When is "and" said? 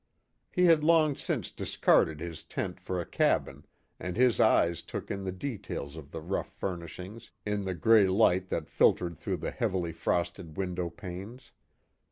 3.99-4.17